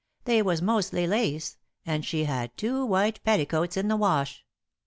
They 0.25 0.41
was 0.41 0.63
mostly 0.63 1.05
lace, 1.05 1.57
and 1.85 2.03
she 2.03 2.23
had 2.23 2.57
two 2.57 2.83
white 2.83 3.23
petticoats 3.23 3.77
in 3.77 3.87
the 3.87 3.95
wash. 3.97 4.43